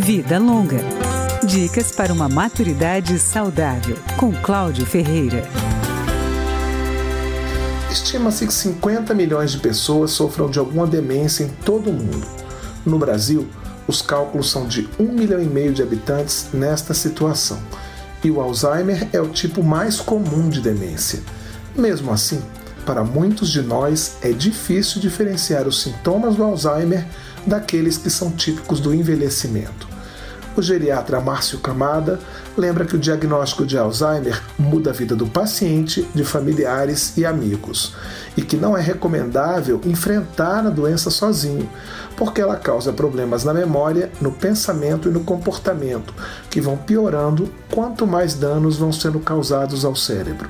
Vida 0.00 0.38
Longa. 0.38 0.78
Dicas 1.44 1.92
para 1.92 2.10
uma 2.10 2.26
maturidade 2.26 3.18
saudável, 3.18 3.98
com 4.16 4.32
Cláudio 4.32 4.86
Ferreira. 4.86 5.46
Estima-se 7.90 8.46
que 8.46 8.52
50 8.52 9.12
milhões 9.12 9.52
de 9.52 9.58
pessoas 9.58 10.10
sofram 10.12 10.48
de 10.48 10.58
alguma 10.58 10.86
demência 10.86 11.44
em 11.44 11.48
todo 11.48 11.90
o 11.90 11.92
mundo. 11.92 12.26
No 12.84 12.98
Brasil, 12.98 13.46
os 13.86 14.00
cálculos 14.00 14.50
são 14.50 14.66
de 14.66 14.88
1 14.98 15.04
milhão 15.12 15.40
e 15.40 15.46
meio 15.46 15.74
de 15.74 15.82
habitantes 15.82 16.48
nesta 16.50 16.94
situação. 16.94 17.60
E 18.24 18.30
o 18.30 18.40
Alzheimer 18.40 19.06
é 19.12 19.20
o 19.20 19.28
tipo 19.28 19.62
mais 19.62 20.00
comum 20.00 20.48
de 20.48 20.62
demência. 20.62 21.20
Mesmo 21.76 22.10
assim, 22.10 22.40
para 22.86 23.04
muitos 23.04 23.50
de 23.50 23.60
nós 23.60 24.16
é 24.22 24.32
difícil 24.32 24.98
diferenciar 24.98 25.68
os 25.68 25.82
sintomas 25.82 26.36
do 26.36 26.42
Alzheimer 26.42 27.06
daqueles 27.46 27.98
que 27.98 28.08
são 28.08 28.30
típicos 28.30 28.80
do 28.80 28.94
envelhecimento. 28.94 29.89
O 30.56 30.62
geriatra 30.62 31.20
Márcio 31.20 31.60
Camada 31.60 32.18
lembra 32.56 32.84
que 32.84 32.96
o 32.96 32.98
diagnóstico 32.98 33.64
de 33.64 33.78
Alzheimer 33.78 34.42
muda 34.58 34.90
a 34.90 34.92
vida 34.92 35.14
do 35.14 35.26
paciente, 35.26 36.06
de 36.12 36.24
familiares 36.24 37.16
e 37.16 37.24
amigos, 37.24 37.94
e 38.36 38.42
que 38.42 38.56
não 38.56 38.76
é 38.76 38.80
recomendável 38.80 39.80
enfrentar 39.84 40.66
a 40.66 40.70
doença 40.70 41.08
sozinho, 41.08 41.70
porque 42.16 42.40
ela 42.40 42.56
causa 42.56 42.92
problemas 42.92 43.44
na 43.44 43.54
memória, 43.54 44.10
no 44.20 44.32
pensamento 44.32 45.08
e 45.08 45.12
no 45.12 45.20
comportamento, 45.20 46.12
que 46.50 46.60
vão 46.60 46.76
piorando 46.76 47.48
quanto 47.70 48.04
mais 48.04 48.34
danos 48.34 48.76
vão 48.76 48.92
sendo 48.92 49.20
causados 49.20 49.84
ao 49.84 49.94
cérebro. 49.94 50.48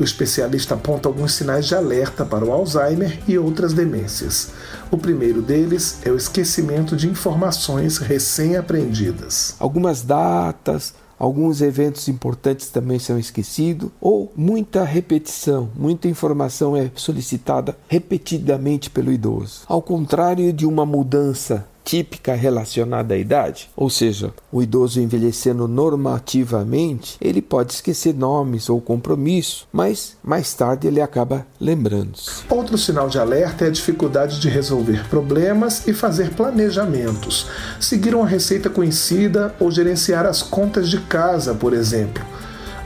O 0.00 0.02
especialista 0.02 0.76
aponta 0.76 1.10
alguns 1.10 1.34
sinais 1.34 1.66
de 1.66 1.74
alerta 1.74 2.24
para 2.24 2.42
o 2.42 2.50
Alzheimer 2.50 3.20
e 3.28 3.36
outras 3.36 3.74
demências. 3.74 4.48
O 4.90 4.96
primeiro 4.96 5.42
deles 5.42 5.98
é 6.02 6.10
o 6.10 6.16
esquecimento 6.16 6.96
de 6.96 7.06
informações 7.06 7.98
recém-aprendidas. 7.98 9.54
Algumas 9.58 10.00
datas, 10.00 10.94
alguns 11.18 11.60
eventos 11.60 12.08
importantes 12.08 12.68
também 12.70 12.98
são 12.98 13.18
esquecidos, 13.18 13.90
ou 14.00 14.32
muita 14.34 14.84
repetição, 14.84 15.68
muita 15.76 16.08
informação 16.08 16.74
é 16.74 16.90
solicitada 16.94 17.76
repetidamente 17.86 18.88
pelo 18.88 19.12
idoso. 19.12 19.64
Ao 19.66 19.82
contrário 19.82 20.50
de 20.50 20.64
uma 20.64 20.86
mudança 20.86 21.66
típica 21.84 22.34
relacionada 22.34 23.14
à 23.14 23.18
idade, 23.18 23.70
ou 23.76 23.90
seja, 23.90 24.32
o 24.52 24.62
idoso 24.62 25.00
envelhecendo 25.00 25.66
normativamente, 25.66 27.16
ele 27.20 27.42
pode 27.42 27.72
esquecer 27.72 28.14
nomes 28.14 28.68
ou 28.68 28.80
compromissos, 28.80 29.66
mas 29.72 30.16
mais 30.22 30.52
tarde 30.54 30.86
ele 30.86 31.00
acaba 31.00 31.46
lembrando-se. 31.60 32.42
Outro 32.48 32.78
sinal 32.78 33.08
de 33.08 33.18
alerta 33.18 33.64
é 33.64 33.68
a 33.68 33.72
dificuldade 33.72 34.40
de 34.40 34.48
resolver 34.48 35.08
problemas 35.08 35.86
e 35.86 35.92
fazer 35.92 36.30
planejamentos, 36.30 37.46
seguir 37.80 38.14
uma 38.14 38.26
receita 38.26 38.70
conhecida 38.70 39.54
ou 39.58 39.70
gerenciar 39.70 40.26
as 40.26 40.42
contas 40.42 40.88
de 40.88 40.98
casa, 41.00 41.54
por 41.54 41.72
exemplo. 41.72 42.24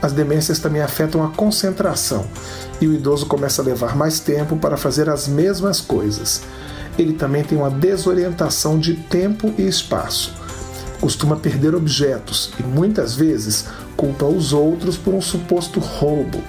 As 0.01 0.11
demências 0.11 0.59
também 0.59 0.81
afetam 0.81 1.23
a 1.23 1.29
concentração 1.29 2.27
e 2.79 2.87
o 2.87 2.93
idoso 2.93 3.25
começa 3.25 3.61
a 3.61 3.65
levar 3.65 3.95
mais 3.95 4.19
tempo 4.19 4.55
para 4.57 4.77
fazer 4.77 5.09
as 5.09 5.27
mesmas 5.27 5.81
coisas 5.81 6.41
ele 6.97 7.13
também 7.13 7.43
tem 7.43 7.57
uma 7.57 7.69
desorientação 7.69 8.79
de 8.79 8.95
tempo 8.95 9.53
e 9.57 9.67
espaço. 9.67 10.33
Costuma 10.99 11.35
perder 11.35 11.75
objetos 11.75 12.51
e 12.59 12.63
muitas 12.63 13.15
vezes 13.15 13.65
culpa 13.95 14.25
os 14.25 14.53
outros 14.53 14.97
por 14.97 15.13
um 15.13 15.21
suposto 15.21 15.79
roubo. 15.79 16.41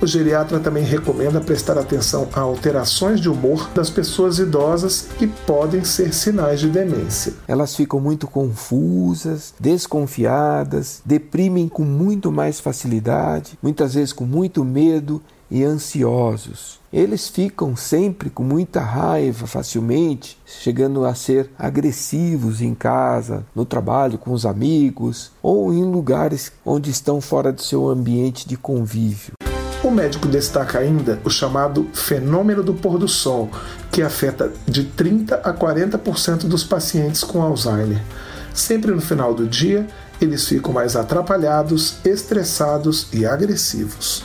O 0.00 0.06
geriatra 0.06 0.60
também 0.60 0.84
recomenda 0.84 1.40
prestar 1.40 1.76
atenção 1.76 2.28
a 2.32 2.40
alterações 2.40 3.20
de 3.20 3.28
humor 3.28 3.68
das 3.74 3.90
pessoas 3.90 4.38
idosas 4.38 5.08
que 5.18 5.26
podem 5.26 5.82
ser 5.82 6.14
sinais 6.14 6.60
de 6.60 6.68
demência. 6.68 7.32
Elas 7.48 7.74
ficam 7.74 7.98
muito 7.98 8.28
confusas, 8.28 9.52
desconfiadas, 9.58 11.02
deprimem 11.04 11.68
com 11.68 11.82
muito 11.82 12.30
mais 12.30 12.60
facilidade, 12.60 13.58
muitas 13.60 13.94
vezes 13.94 14.12
com 14.12 14.24
muito 14.24 14.64
medo 14.64 15.20
e 15.50 15.64
ansiosos. 15.64 16.78
Eles 16.92 17.28
ficam 17.28 17.76
sempre 17.76 18.30
com 18.30 18.42
muita 18.42 18.80
raiva 18.80 19.46
facilmente, 19.46 20.38
chegando 20.46 21.04
a 21.04 21.14
ser 21.14 21.50
agressivos 21.58 22.62
em 22.62 22.74
casa, 22.74 23.44
no 23.54 23.64
trabalho, 23.64 24.16
com 24.16 24.32
os 24.32 24.46
amigos 24.46 25.30
ou 25.42 25.72
em 25.72 25.84
lugares 25.84 26.50
onde 26.64 26.90
estão 26.90 27.20
fora 27.20 27.52
do 27.52 27.62
seu 27.62 27.88
ambiente 27.88 28.48
de 28.48 28.56
convívio. 28.56 29.32
O 29.82 29.90
médico 29.90 30.26
destaca 30.26 30.78
ainda 30.80 31.20
o 31.24 31.30
chamado 31.30 31.86
fenômeno 31.92 32.62
do 32.64 32.74
pôr 32.74 32.98
do 32.98 33.06
sol, 33.06 33.48
que 33.92 34.02
afeta 34.02 34.52
de 34.66 34.84
30 34.84 35.36
a 35.36 35.54
40% 35.54 36.48
dos 36.48 36.64
pacientes 36.64 37.22
com 37.22 37.40
Alzheimer. 37.40 38.02
Sempre 38.52 38.90
no 38.90 39.00
final 39.00 39.32
do 39.32 39.46
dia, 39.46 39.86
eles 40.20 40.48
ficam 40.48 40.72
mais 40.72 40.96
atrapalhados, 40.96 41.98
estressados 42.04 43.06
e 43.12 43.24
agressivos. 43.24 44.24